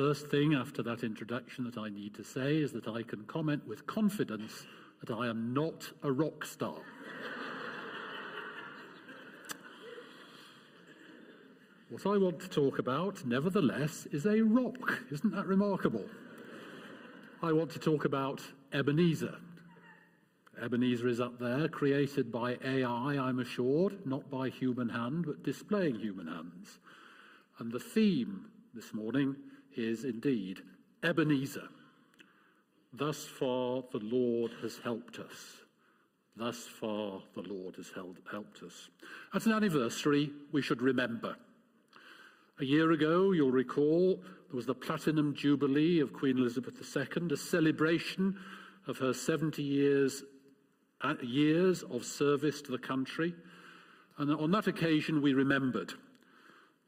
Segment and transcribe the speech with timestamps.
[0.00, 3.68] first thing after that introduction that I need to say is that I can comment
[3.68, 4.64] with confidence
[5.04, 6.78] that I am not a rock star.
[11.90, 15.02] what I want to talk about, nevertheless, is a rock.
[15.10, 16.06] Isn't that remarkable?
[17.42, 18.40] I want to talk about
[18.72, 19.36] Ebenezer.
[20.62, 25.96] Ebenezer is up there, created by AI, I'm assured, not by human hand, but displaying
[25.96, 26.78] human hands.
[27.58, 29.36] And the theme this morning
[29.76, 30.60] is indeed
[31.02, 31.68] Ebenezer.
[32.92, 35.60] Thus far, the Lord has helped us.
[36.36, 38.88] Thus far, the Lord has held, helped us.
[39.34, 41.36] At an anniversary, we should remember.
[42.60, 47.36] A year ago, you'll recall, there was the Platinum Jubilee of Queen Elizabeth II, a
[47.36, 48.38] celebration
[48.86, 50.22] of her 70 years,
[51.00, 53.34] uh, years of service to the country.
[54.18, 55.94] And on that occasion, we remembered,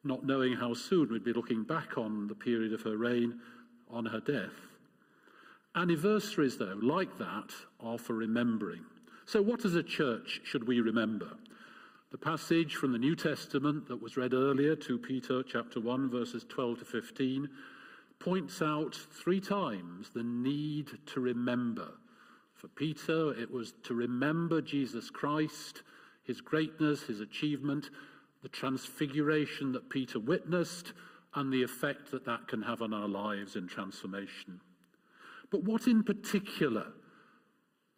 [0.05, 3.41] not knowing how soon we'd be looking back on the period of her reign
[3.91, 4.51] on her death.
[5.75, 7.51] Anniversaries, though, like that,
[7.81, 8.85] are for remembering.
[9.25, 11.31] So, what as a church should we remember?
[12.11, 16.45] The passage from the New Testament that was read earlier, 2 Peter chapter 1 verses
[16.49, 17.49] 12 to 15,
[18.19, 21.89] points out three times the need to remember.
[22.55, 25.83] For Peter, it was to remember Jesus Christ,
[26.25, 27.89] his greatness, his achievement,
[28.43, 30.93] the transfiguration that Peter witnessed,
[31.35, 34.61] and the effect that that can have on our lives in transformation.
[35.51, 36.87] But what in particular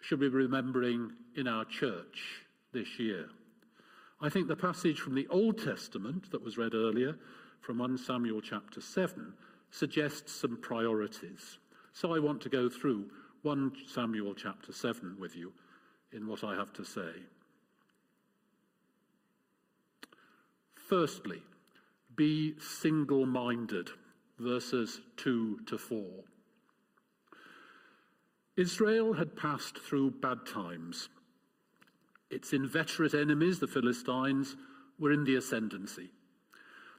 [0.01, 3.27] should we be remembering in our church this year?
[4.21, 7.17] I think the passage from the Old Testament that was read earlier,
[7.61, 9.33] from 1 Samuel chapter 7,
[9.71, 11.59] suggests some priorities.
[11.93, 13.11] So I want to go through
[13.43, 15.53] 1 Samuel chapter 7 with you
[16.13, 17.13] in what I have to say.
[20.89, 21.43] Firstly,
[22.15, 23.89] be single minded,
[24.39, 26.03] verses 2 to 4.
[28.57, 31.09] Israel had passed through bad times.
[32.31, 34.57] Its inveterate enemies, the Philistines,
[34.99, 36.11] were in the ascendancy.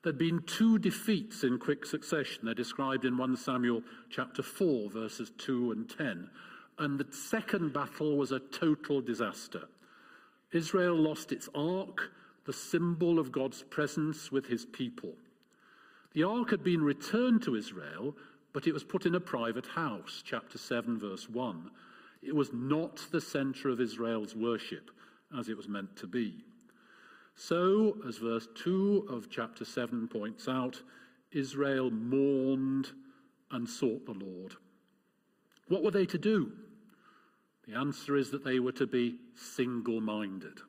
[0.03, 2.45] There'd been two defeats in quick succession.
[2.45, 6.29] They're described in 1 Samuel chapter 4, verses 2 and 10.
[6.79, 9.63] And the second battle was a total disaster.
[10.51, 12.11] Israel lost its ark,
[12.45, 15.13] the symbol of God's presence with his people.
[16.13, 18.15] The ark had been returned to Israel,
[18.53, 21.69] but it was put in a private house, chapter 7, verse 1.
[22.21, 24.91] It was not the center of Israel's worship
[25.37, 26.43] as it was meant to be.
[27.35, 30.81] So, as verse 2 of chapter 7 points out,
[31.31, 32.91] Israel mourned
[33.51, 34.55] and sought the Lord.
[35.67, 36.51] What were they to do?
[37.67, 40.59] The answer is that they were to be single minded.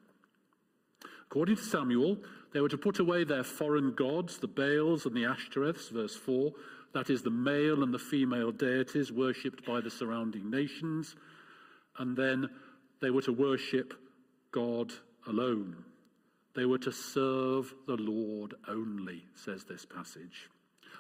[1.37, 2.17] According to Samuel,
[2.55, 6.51] they were to put away their foreign gods, the Baals and the Ashtoreths, verse 4,
[6.95, 11.15] that is, the male and the female deities worshipped by the surrounding nations,
[11.99, 12.49] and then
[13.03, 13.93] they were to worship
[14.51, 14.95] God
[15.27, 15.85] alone.
[16.55, 20.49] They were to serve the Lord only, says this passage.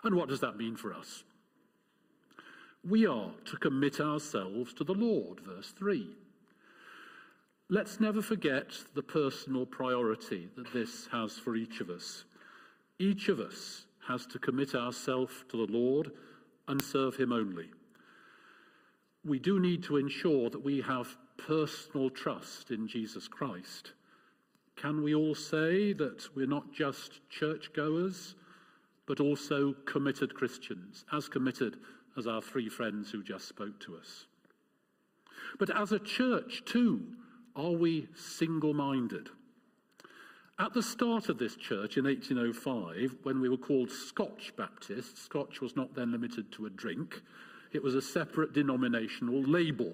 [0.04, 1.24] And what does that mean for us?
[2.86, 6.10] We are to commit ourselves to the Lord, verse 3.
[7.68, 12.24] Let's never forget the personal priority that this has for each of us.
[13.00, 16.12] Each of us has to commit ourselves to the Lord
[16.68, 17.70] and serve Him only.
[19.24, 23.94] We do need to ensure that we have personal trust in Jesus Christ.
[24.76, 28.36] Can we all say that we're not just churchgoers,
[29.06, 31.78] but also committed Christians, as committed
[32.16, 34.26] as our three friends who just spoke to us?
[35.58, 37.02] But as a church, too,
[37.56, 39.30] are we single minded?
[40.58, 45.60] At the start of this church in 1805, when we were called Scotch Baptists, Scotch
[45.60, 47.20] was not then limited to a drink,
[47.72, 49.92] it was a separate denominational label.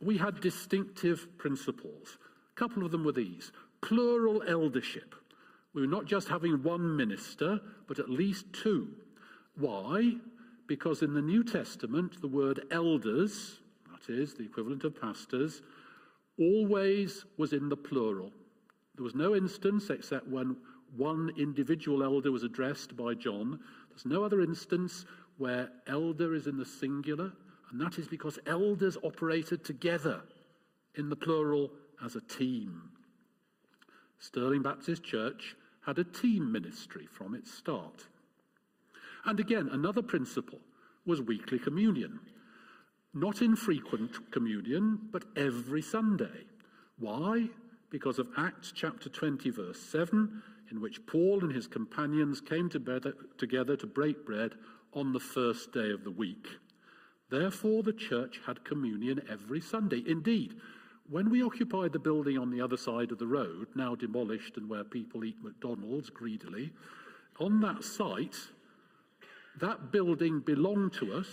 [0.00, 2.18] We had distinctive principles.
[2.52, 3.52] A couple of them were these
[3.82, 5.14] plural eldership.
[5.74, 8.88] We were not just having one minister, but at least two.
[9.56, 10.14] Why?
[10.66, 13.58] Because in the New Testament, the word elders,
[13.90, 15.60] that is, the equivalent of pastors,
[16.38, 18.32] always was in the plural.
[18.96, 20.56] There was no instance except when
[20.96, 23.58] one individual elder was addressed by John.
[23.90, 25.04] There's no other instance
[25.38, 27.32] where elder is in the singular,
[27.70, 30.22] and that is because elders operated together
[30.96, 31.72] in the plural
[32.04, 32.90] as a team.
[34.18, 38.06] Stirling Baptist Church had a team ministry from its start.
[39.24, 40.60] And again, another principle
[41.04, 42.20] was weekly communion.
[43.14, 46.44] Not infrequent communion, but every Sunday.
[46.98, 47.48] Why?
[47.94, 53.76] because of Acts chapter 20, verse 7, in which Paul and his companions came together
[53.76, 54.54] to break bread
[54.94, 56.44] on the first day of the week.
[57.30, 60.02] Therefore, the church had communion every Sunday.
[60.08, 60.56] Indeed,
[61.08, 64.68] when we occupied the building on the other side of the road, now demolished and
[64.68, 66.72] where people eat McDonald's greedily,
[67.38, 68.38] on that site,
[69.60, 71.28] that building belonged to us,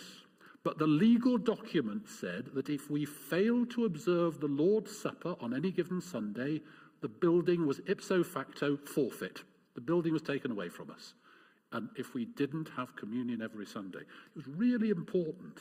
[0.64, 5.56] but the legal document said that if we failed to observe the Lord's Supper on
[5.56, 6.62] any given Sunday,
[7.02, 9.42] the building was ipso facto forfeit.
[9.74, 11.14] The building was taken away from us.
[11.72, 15.60] And if we didn't have communion every Sunday, it was really important.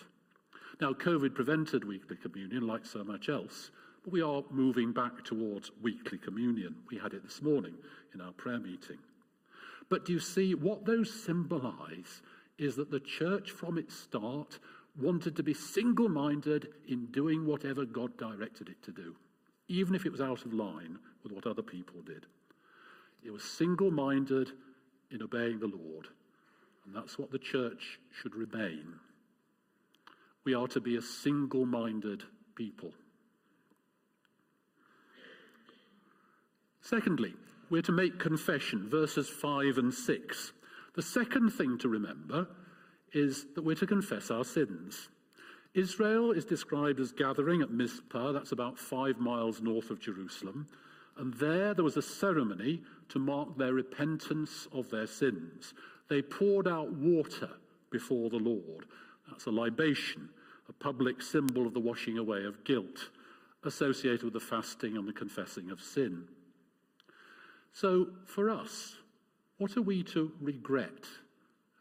[0.80, 3.70] Now, COVID prevented weekly communion like so much else,
[4.02, 6.74] but we are moving back towards weekly communion.
[6.90, 7.74] We had it this morning
[8.12, 8.98] in our prayer meeting.
[9.88, 12.22] But do you see what those symbolize
[12.58, 14.58] is that the church from its start
[15.00, 19.16] wanted to be single minded in doing whatever God directed it to do,
[19.68, 22.26] even if it was out of line with what other people did.
[23.24, 24.50] It was single minded
[25.10, 26.08] in obeying the Lord,
[26.84, 28.94] and that's what the church should remain.
[30.44, 32.22] We are to be a single minded
[32.54, 32.92] people.
[36.80, 37.34] Secondly,
[37.68, 40.52] we're to make confession, verses 5 and 6.
[40.96, 42.48] The second thing to remember
[43.12, 45.08] is that we're to confess our sins.
[45.74, 50.66] Israel is described as gathering at Mizpah, that's about five miles north of Jerusalem,
[51.16, 55.74] and there there was a ceremony to mark their repentance of their sins.
[56.08, 57.50] They poured out water
[57.90, 58.86] before the Lord.
[59.28, 60.28] That's a libation,
[60.68, 63.10] a public symbol of the washing away of guilt
[63.64, 66.24] associated with the fasting and the confessing of sin.
[67.72, 68.96] So, for us,
[69.58, 71.04] what are we to regret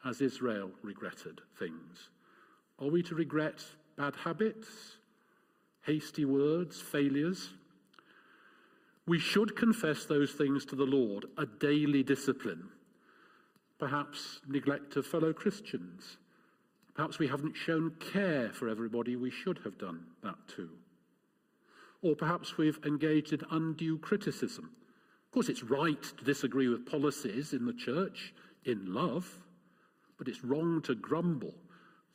[0.06, 2.10] as Israel regretted things?
[2.80, 3.64] Are we to regret
[3.98, 4.68] bad habits,
[5.82, 7.50] hasty words, failures?
[9.08, 12.70] We should confess those things to the Lord, a daily discipline.
[13.80, 16.18] Perhaps neglect of fellow Christians.
[16.96, 20.70] Perhaps we haven't shown care for everybody we should have done that too.
[22.02, 24.72] Or perhaps we've engaged in undue criticism
[25.30, 28.34] of course, it's right to disagree with policies in the church
[28.66, 29.32] in love,
[30.20, 31.56] but it's wrong to grumble.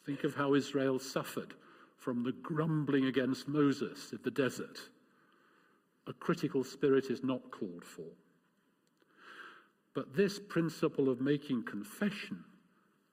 [0.04, 1.54] Think of how Israel suffered
[1.96, 4.78] from the grumbling against Moses in the desert.
[6.06, 8.04] A critical spirit is not called for.
[9.94, 12.44] But this principle of making confession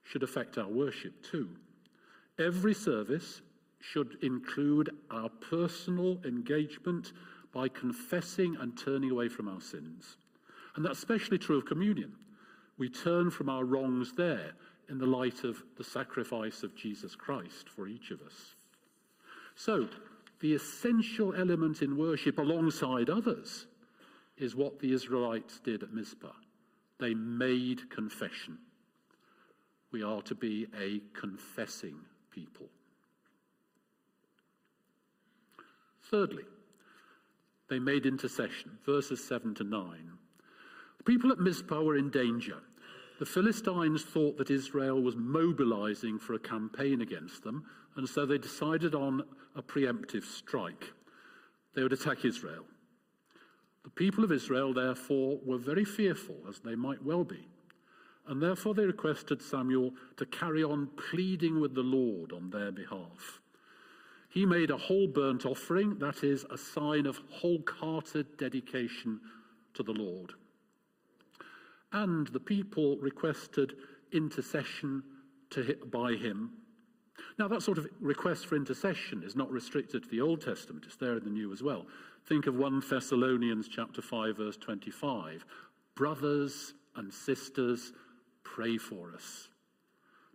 [0.02, 1.48] should affect our worship too.
[2.38, 3.40] Every service
[3.80, 7.12] should include our personal engagement
[7.54, 10.18] by confessing and turning away from our sins.
[10.76, 12.12] And that's especially true of communion.
[12.76, 14.52] We turn from our wrongs there
[14.88, 18.54] in the light of the sacrifice of Jesus Christ for each of us.
[19.54, 19.88] So,
[20.40, 23.66] the essential element in worship alongside others
[24.36, 26.32] is what the Israelites did at Mizpah.
[26.98, 28.58] They made confession.
[29.92, 31.96] We are to be a confessing
[32.30, 32.68] people.
[36.10, 36.44] Thirdly,
[37.68, 38.78] they made intercession.
[38.84, 40.12] Verses 7 to 9.
[40.98, 42.58] The people at Mizpah were in danger.
[43.22, 47.64] The Philistines thought that Israel was mobilizing for a campaign against them,
[47.94, 49.22] and so they decided on
[49.54, 50.92] a preemptive strike.
[51.72, 52.64] They would attack Israel.
[53.84, 57.46] The people of Israel, therefore, were very fearful, as they might well be,
[58.26, 63.40] and therefore they requested Samuel to carry on pleading with the Lord on their behalf.
[64.30, 69.20] He made a whole burnt offering, that is, a sign of wholehearted dedication
[69.74, 70.32] to the Lord.
[71.92, 73.74] And the people requested
[74.12, 75.02] intercession
[75.50, 76.50] to, by him.
[77.38, 80.96] Now, that sort of request for intercession is not restricted to the Old Testament, it's
[80.96, 81.86] there in the New as well.
[82.26, 85.44] Think of 1 Thessalonians chapter 5, verse 25.
[85.94, 87.92] Brothers and sisters,
[88.44, 89.48] pray for us.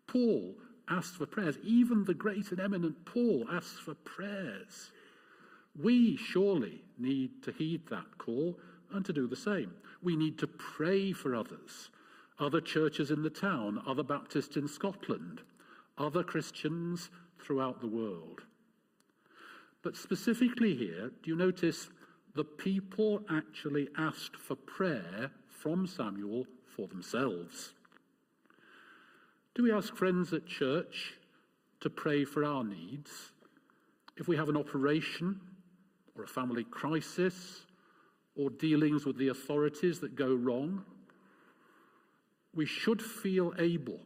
[0.08, 0.56] Paul
[0.90, 1.58] asks for prayers.
[1.64, 4.92] Even the great and eminent Paul asks for prayers.
[5.80, 8.58] We surely need to heed that call
[8.94, 9.74] and to do the same.
[10.02, 11.90] We need to pray for others,
[12.40, 15.42] other churches in the town, other Baptists in Scotland,
[15.98, 18.42] other Christians throughout the world.
[19.84, 21.90] But specifically here, do you notice
[22.36, 27.74] the people actually asked for prayer from Samuel for themselves?
[29.56, 31.14] Do we ask friends at church
[31.80, 33.32] to pray for our needs?
[34.18, 35.40] If we have an operation
[36.16, 37.62] or a family crisis
[38.38, 40.84] or dealings with the authorities that go wrong,
[42.54, 44.00] we should feel able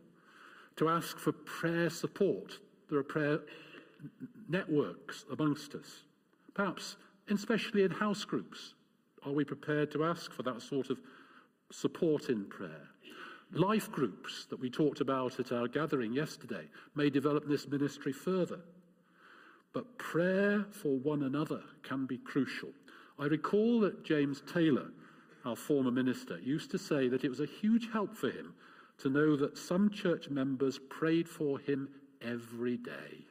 [0.78, 2.60] to ask for prayer support.
[2.90, 3.40] There are prayer
[4.50, 6.04] networks amongst us,
[6.54, 6.96] perhaps
[7.30, 8.74] especially in house groups.
[9.26, 10.98] Are we prepared to ask for that sort of
[11.72, 12.88] support in prayer.
[13.54, 18.60] Life groups that we talked about at our gathering yesterday may develop this ministry further.
[19.74, 22.70] But prayer for one another can be crucial.
[23.22, 24.88] I recall that James Taylor,
[25.46, 28.56] our former minister, used to say that it was a huge help for him
[28.98, 31.88] to know that some church members prayed for him
[32.20, 33.26] every day.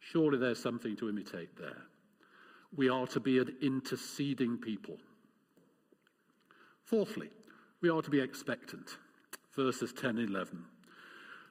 [0.00, 1.82] Surely there's something to imitate there.
[2.76, 4.98] We are to be an interceding people.
[6.82, 7.30] Fourthly,
[7.80, 8.98] we are to be expectant.
[9.56, 10.62] Verses 10 and 11.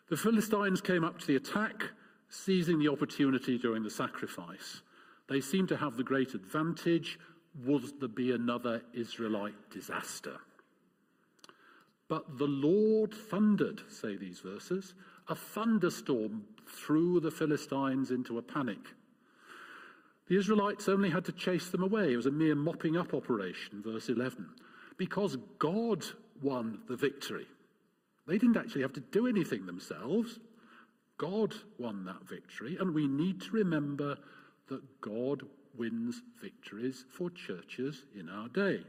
[0.07, 1.85] The Philistines came up to the attack,
[2.29, 4.83] seizing the opportunity during the sacrifice.
[5.27, 7.19] They seem to have the great advantage.
[7.65, 10.37] Would there be another Israelite disaster?
[12.07, 14.93] But the Lord thundered, say these verses.
[15.29, 18.79] A thunderstorm threw the Philistines into a panic.
[20.27, 22.13] The Israelites only had to chase them away.
[22.13, 24.49] It was a mere mopping up operation, verse 11,
[24.97, 26.05] because God
[26.41, 27.47] won the victory.
[28.27, 30.39] They didn't actually have to do anything themselves.
[31.17, 34.17] God won that victory, and we need to remember
[34.67, 35.43] that God
[35.77, 38.81] wins victories for churches in our day.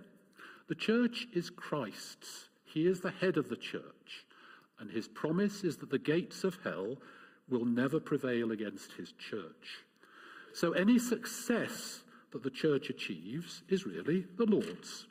[0.68, 2.48] The church is Christ's.
[2.64, 4.26] He is the head of the church,
[4.78, 6.96] and his promise is that the gates of hell
[7.48, 9.84] will never prevail against his church.
[10.52, 12.02] So any success
[12.32, 15.06] that the church achieves is really the Lord's.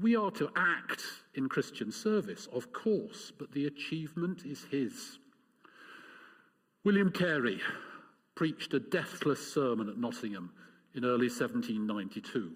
[0.00, 1.02] We are to act
[1.34, 5.18] in Christian service, of course, but the achievement is his.
[6.82, 7.60] William Carey
[8.34, 10.50] preached a deathless sermon at Nottingham
[10.94, 12.50] in early 1792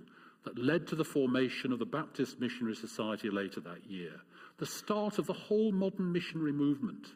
[0.44, 4.20] that led to the formation of the Baptist Missionary Society later that year,
[4.58, 7.08] the start of the whole modern missionary movement.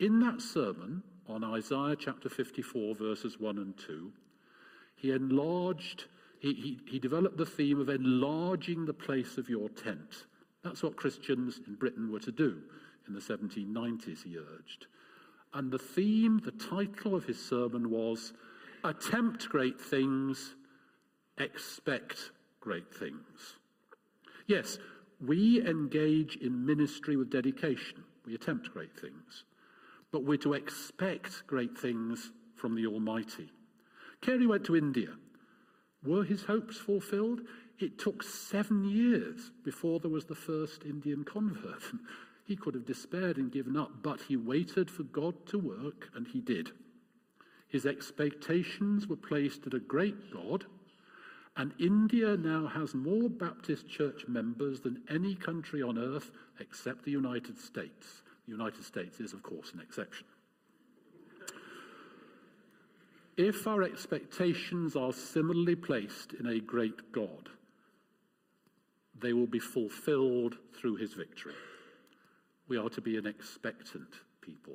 [0.00, 4.12] In that sermon on Isaiah chapter 54, verses 1 and 2,
[4.96, 6.06] he enlarged,
[6.40, 10.26] he, he, he developed the theme of enlarging the place of your tent.
[10.64, 12.62] That's what Christians in Britain were to do
[13.06, 14.86] in the 1790s, he urged.
[15.54, 18.32] And the theme, the title of his sermon was
[18.84, 20.54] Attempt Great Things,
[21.38, 23.56] Expect Great Things.
[24.46, 24.78] Yes,
[25.20, 29.44] we engage in ministry with dedication, we attempt great things,
[30.12, 33.50] but we're to expect great things from the Almighty.
[34.20, 35.10] Carey went to India.
[36.04, 37.40] Were his hopes fulfilled?
[37.78, 41.82] It took seven years before there was the first Indian convert.
[42.46, 46.28] He could have despaired and given up, but he waited for God to work, and
[46.28, 46.70] he did.
[47.68, 50.64] His expectations were placed at a great God,
[51.56, 57.10] and India now has more Baptist church members than any country on earth except the
[57.10, 58.22] United States.
[58.46, 60.26] The United States is, of course, an exception.
[63.36, 67.48] If our expectations are similarly placed in a great God,
[69.18, 71.54] they will be fulfilled through his victory.
[72.68, 74.08] We are to be an expectant
[74.40, 74.74] people.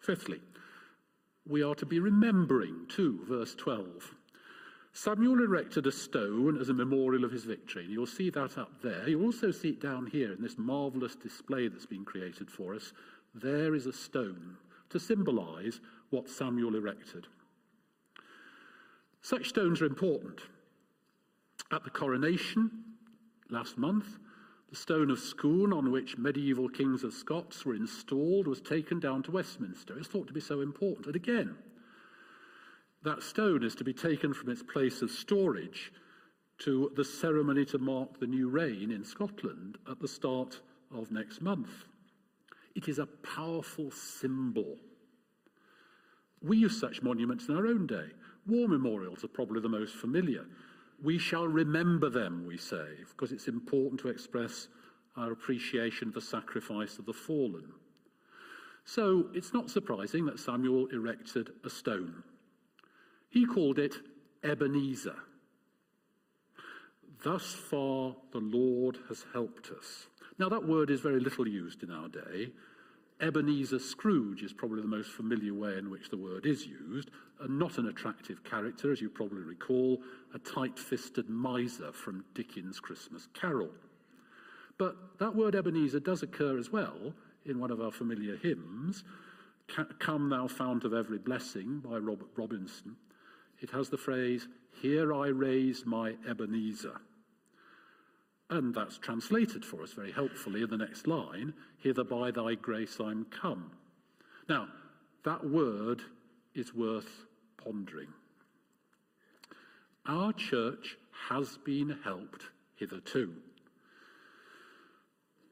[0.00, 0.40] Fifthly,
[1.48, 4.14] we are to be remembering too, verse 12.
[4.92, 7.84] Samuel erected a stone as a memorial of his victory.
[7.84, 9.06] And you'll see that up there.
[9.06, 12.94] You'll also see it down here in this marvelous display that's been created for us.
[13.34, 14.56] There is a stone
[14.88, 15.80] to symbolize
[16.10, 17.26] what Samuel erected.
[19.20, 20.40] Such stones are important.
[21.72, 22.70] At the coronation
[23.50, 24.18] last month,
[24.70, 29.22] the stone of Scone on which medieval kings of Scots were installed was taken down
[29.24, 29.96] to Westminster.
[29.98, 31.06] It's thought to be so important.
[31.06, 31.54] And again,
[33.04, 35.92] that stone is to be taken from its place of storage
[36.58, 40.60] to the ceremony to mark the new reign in Scotland at the start
[40.92, 41.84] of next month.
[42.74, 44.76] It is a powerful symbol.
[46.42, 48.08] We use such monuments in our own day.
[48.46, 50.44] War memorials are probably the most familiar.
[51.02, 54.68] We shall remember them, we say, because it's important to express
[55.16, 57.72] our appreciation the sacrifice of the fallen.
[58.84, 62.22] So it's not surprising that Samuel erected a stone.
[63.28, 63.94] He called it
[64.44, 65.16] Ebenezer.
[67.22, 70.06] Thus far, the Lord has helped us.
[70.38, 72.52] Now, that word is very little used in our day.
[73.20, 77.58] Ebenezer Scrooge is probably the most familiar way in which the word is used, and
[77.58, 80.02] not an attractive character, as you probably recall,
[80.34, 83.70] a tight fisted miser from Dickens' Christmas Carol.
[84.78, 87.14] But that word Ebenezer does occur as well
[87.46, 89.04] in one of our familiar hymns,
[89.98, 92.96] Come Thou Fount of Every Blessing by Robert Robinson.
[93.60, 94.46] It has the phrase,
[94.82, 97.00] Here I raise my Ebenezer.
[98.48, 103.00] And that's translated for us very helpfully in the next line Hither by thy grace
[103.00, 103.70] I'm come.
[104.48, 104.68] Now,
[105.24, 106.02] that word
[106.54, 107.26] is worth
[107.56, 108.08] pondering.
[110.06, 110.96] our church
[111.28, 112.44] has been helped
[112.76, 113.32] hitherto.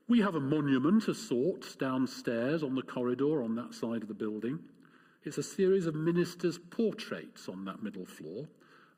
[0.08, 4.14] We have a monument of sorts downstairs on the corridor on that side of the
[4.14, 4.58] building.
[5.24, 8.46] It's a series of ministers' portraits on that middle floor,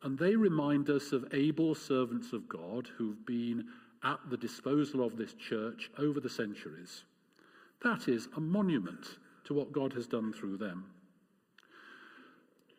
[0.02, 3.66] and they remind us of able servants of God who've been
[4.04, 7.04] at the disposal of this church over the centuries.
[7.82, 9.06] That is a monument
[9.44, 10.86] to what God has done through them.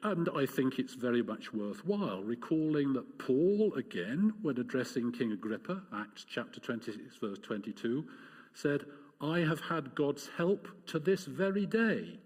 [0.04, 5.82] And I think it's very much worthwhile recalling that Paul, again, when addressing King Agrippa,
[5.94, 8.06] Acts chapter 26, verse 22,
[8.54, 8.86] said,
[9.20, 12.20] I have had God's help to this very day.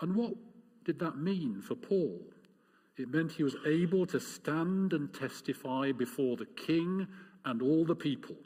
[0.00, 0.34] And what
[0.84, 2.20] did that mean for Paul?
[2.96, 7.08] It meant he was able to stand and testify before the king
[7.44, 8.36] and all the people.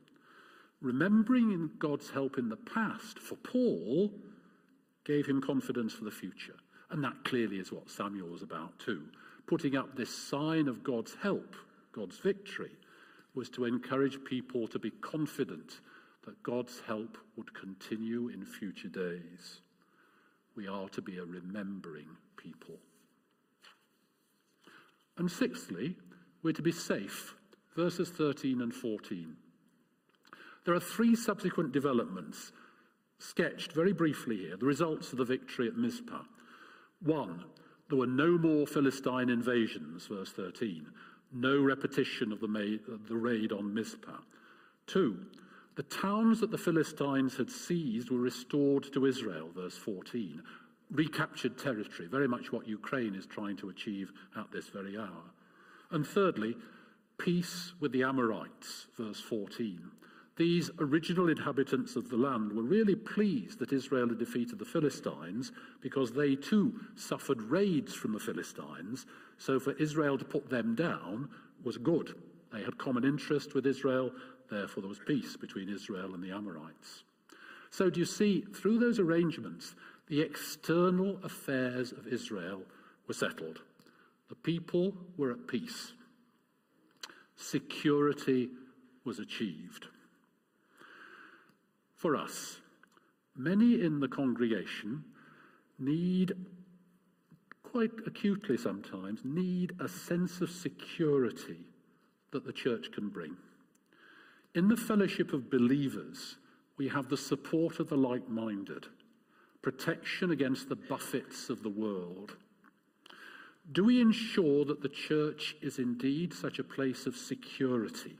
[0.80, 4.12] Remembering God's help in the past for Paul
[5.04, 6.54] gave him confidence for the future.
[6.90, 9.02] And that clearly is what Samuel was about too.
[9.46, 11.56] Putting up this sign of God's help,
[11.92, 12.72] God's victory,
[13.34, 15.80] was to encourage people to be confident
[16.24, 19.60] that God's help would continue in future days.
[20.56, 22.74] We are to be a remembering people.
[25.16, 25.96] And sixthly,
[26.42, 27.34] we're to be safe.
[27.78, 29.36] Verses 13 and 14.
[30.64, 32.50] There are three subsequent developments
[33.20, 36.24] sketched very briefly here, the results of the victory at Mizpah.
[37.04, 37.44] One,
[37.88, 40.88] there were no more Philistine invasions, verse 13.
[41.32, 44.22] No repetition of the, the raid on Mizpah.
[44.88, 45.16] Two,
[45.76, 50.42] the towns that the Philistines had seized were restored to Israel, verse 14.
[50.90, 55.30] Recaptured territory, very much what Ukraine is trying to achieve at this very hour.
[55.92, 56.56] And thirdly,
[57.18, 59.90] peace with the Amorites, verse 14.
[60.36, 65.50] These original inhabitants of the land were really pleased that Israel had defeated the Philistines
[65.80, 69.04] because they too suffered raids from the Philistines.
[69.36, 71.28] So for Israel to put them down
[71.64, 72.14] was good.
[72.52, 74.12] They had common interest with Israel,
[74.48, 77.02] therefore there was peace between Israel and the Amorites.
[77.70, 79.74] So do you see, through those arrangements,
[80.06, 82.62] the external affairs of Israel
[83.08, 83.60] were settled.
[84.28, 85.92] The people were at peace.
[87.38, 88.50] Security
[89.04, 89.86] was achieved
[91.94, 92.58] for us.
[93.36, 95.04] Many in the congregation
[95.78, 96.32] need,
[97.62, 101.60] quite acutely sometimes, need a sense of security
[102.32, 103.36] that the church can bring.
[104.54, 106.36] In the fellowship of believers,
[106.76, 108.86] we have the support of the like minded,
[109.62, 112.36] protection against the buffets of the world.
[113.70, 118.16] Do we ensure that the church is indeed such a place of security,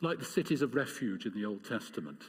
[0.00, 2.24] like the cities of refuge in the Old Testament,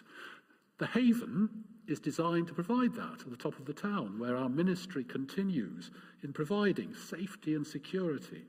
[0.77, 1.49] the haven
[1.87, 5.91] is designed to provide that at the top of the town, where our ministry continues
[6.23, 8.43] in providing safety and security.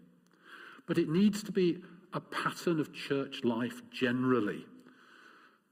[0.87, 4.67] But it needs to be a pattern of church life generally.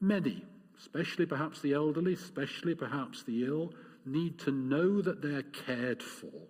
[0.01, 0.45] Many,
[0.79, 3.75] especially perhaps the elderly, especially perhaps the ill,
[4.07, 6.49] need to know that they're cared for.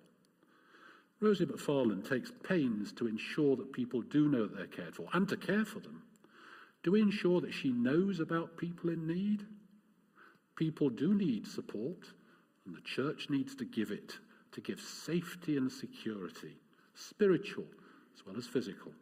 [1.23, 5.29] Rosie McFarland takes pains to ensure that people do know that they're cared for and
[5.29, 6.03] to care for them.
[6.83, 9.47] Do we ensure that she knows about people in need?
[10.57, 12.09] People do need support,
[12.67, 14.15] and the church needs to give it
[14.51, 16.57] to give safety and security,
[16.95, 17.67] spiritual
[18.15, 18.93] as well as physical.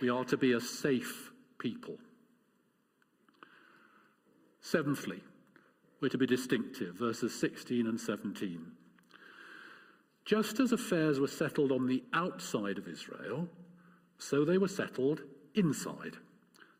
[0.00, 1.98] We are to be a safe people.
[4.62, 5.22] Seventhly,
[6.00, 8.72] we're to be distinctive, verses 16 and 17.
[10.24, 13.48] Just as affairs were settled on the outside of Israel,
[14.18, 15.22] so they were settled
[15.54, 16.16] inside.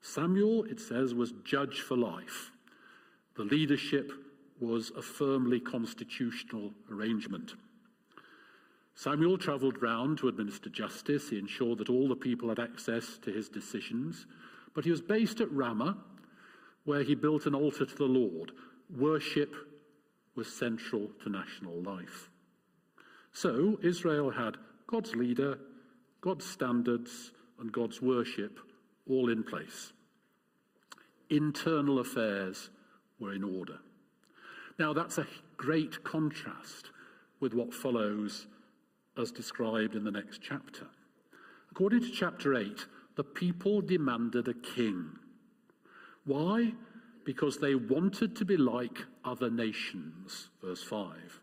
[0.02, 2.52] Samuel, it says, was judge for life.
[3.36, 4.12] The leadership
[4.60, 7.54] was a firmly constitutional arrangement.
[8.94, 11.30] Samuel travelled round to administer justice.
[11.30, 14.26] He ensured that all the people had access to his decisions.
[14.74, 15.96] But he was based at Ramah,
[16.84, 18.52] where he built an altar to the Lord.
[18.94, 19.54] Worship
[20.34, 22.29] was central to national life.
[23.32, 25.58] So Israel had God's leader,
[26.20, 28.58] God's standards, and God's worship
[29.08, 29.92] all in place.
[31.28, 32.70] Internal affairs
[33.18, 33.78] were in order.
[34.78, 36.90] Now, that's a great contrast
[37.38, 38.46] with what follows
[39.16, 40.86] as described in the next chapter.
[41.70, 45.10] According to chapter 8, the people demanded a king.
[46.24, 46.72] Why?
[47.24, 51.40] Because they wanted to be like other nations, verse 5.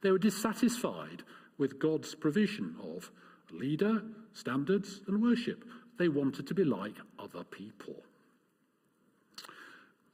[0.00, 1.22] They were dissatisfied
[1.58, 3.10] with God's provision of
[3.50, 5.64] leader, standards, and worship.
[5.98, 8.02] They wanted to be like other people.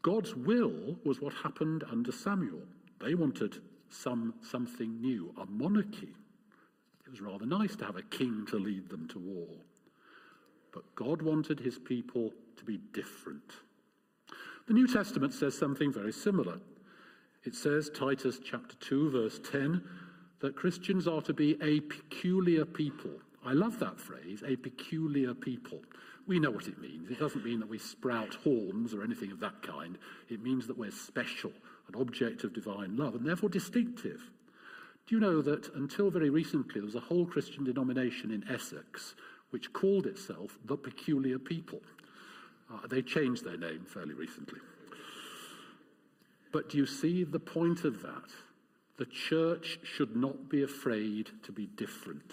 [0.03, 2.63] God's will was what happened under Samuel.
[3.01, 6.15] They wanted some, something new, a monarchy.
[7.07, 9.49] It was rather nice to have a king to lead them to war.
[10.75, 13.53] but God wanted his people to be different.
[14.67, 16.59] The New Testament says something very similar.
[17.45, 19.83] It says, Titus chapter 2, verse 10,
[20.41, 23.11] that Christians are to be a peculiar people.
[23.45, 25.81] I love that phrase, a peculiar people.
[26.27, 27.11] We know what it means.
[27.11, 29.99] It doesn't mean that we sprout horns or anything of that kind.
[30.31, 31.53] It means that we're special,
[31.89, 34.31] an object of divine love, and therefore distinctive.
[35.07, 39.15] Do you know that until very recently there was a whole Christian denomination in Essex
[39.55, 41.81] which called itself the Peculiar People.
[42.73, 44.59] Uh, they changed their name fairly recently.
[46.55, 48.31] But do you see the point of that?
[48.97, 52.33] The church should not be afraid to be different.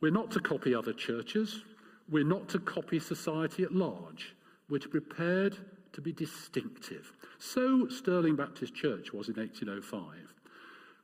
[0.00, 1.60] We're not to copy other churches.
[2.08, 4.34] We're not to copy society at large.
[4.70, 5.58] We're prepared
[5.92, 7.12] to be distinctive.
[7.38, 10.02] So Stirling Baptist Church was in 1805.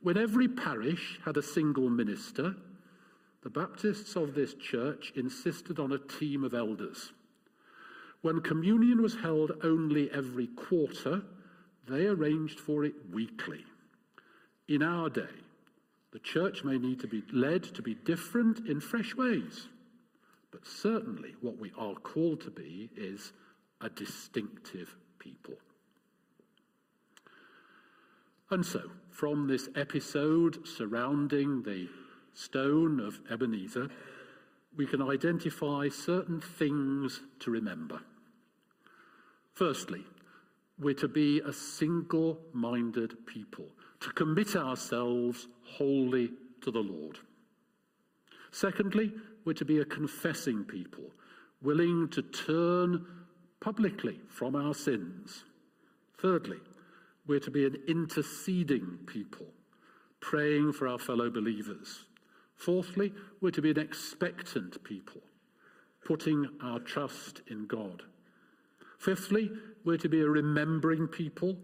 [0.00, 2.54] When every parish had a single minister,
[3.42, 7.12] the Baptists of this church insisted on a team of elders.
[8.22, 11.22] When communion was held only every quarter,
[11.88, 13.64] they arranged for it weekly.
[14.68, 15.22] In our day,
[16.12, 19.68] the church may need to be led to be different in fresh ways,
[20.50, 23.32] but certainly what we are called to be is
[23.80, 25.54] a distinctive people.
[28.50, 31.88] And so, from this episode surrounding the
[32.34, 33.88] stone of Ebenezer,
[34.76, 38.00] we can identify certain things to remember.
[39.52, 40.04] Firstly,
[40.78, 43.66] we're to be a single minded people,
[44.00, 46.32] to commit ourselves wholly
[46.62, 47.18] to the Lord.
[48.50, 49.12] Secondly,
[49.44, 51.04] we're to be a confessing people,
[51.62, 53.06] willing to turn
[53.60, 55.44] publicly from our sins.
[56.18, 56.58] Thirdly,
[57.26, 59.46] we're to be an interceding people,
[60.20, 62.06] praying for our fellow believers.
[62.56, 65.20] Fourthly, we're to be an expectant people,
[66.04, 68.02] putting our trust in God.
[69.00, 69.50] Fifthly,
[69.82, 71.56] we're to be a remembering people,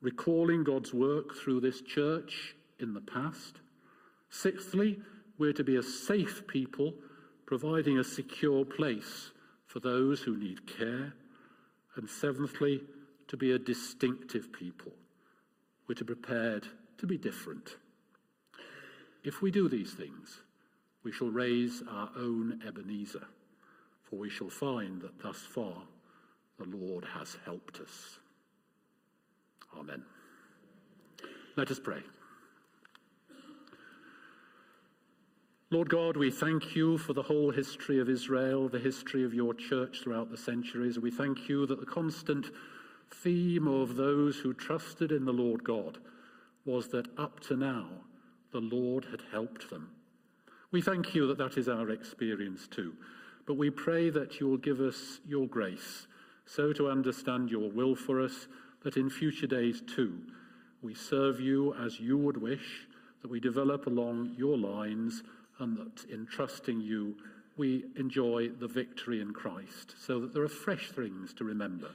[0.00, 3.56] recalling God's work through this church in the past.
[4.30, 5.00] Sixthly,
[5.38, 6.94] we're to be a safe people,
[7.46, 9.32] providing a secure place
[9.66, 11.12] for those who need care.
[11.96, 12.82] And seventhly,
[13.26, 14.92] to be a distinctive people.
[15.88, 17.74] We're to be prepared to be different.
[19.24, 20.42] If we do these things,
[21.02, 23.26] we shall raise our own Ebenezer,
[24.04, 25.82] for we shall find that thus far
[26.58, 28.18] the Lord has helped us.
[29.78, 30.02] Amen.
[31.56, 32.00] Let us pray.
[35.70, 39.52] Lord God, we thank you for the whole history of Israel, the history of your
[39.52, 40.98] church throughout the centuries.
[40.98, 42.46] We thank you that the constant
[43.22, 45.98] theme of those who trusted in the Lord God
[46.64, 47.86] was that up to now,
[48.50, 49.90] the Lord had helped them.
[50.70, 52.94] We thank you that that is our experience too.
[53.46, 56.06] But we pray that you will give us your grace
[56.48, 58.48] so to understand your will for us
[58.82, 60.20] that in future days too
[60.82, 62.86] we serve you as you would wish,
[63.22, 65.22] that we develop along your lines,
[65.58, 67.16] and that in trusting you
[67.56, 71.90] we enjoy the victory in Christ, so that there are fresh things to remember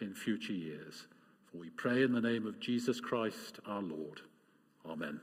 [0.00, 1.06] in future years.
[1.50, 4.20] For we pray in the name of Jesus Christ our Lord.
[4.86, 5.18] Amen.